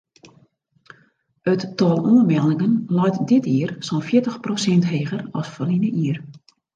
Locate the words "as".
5.43-5.51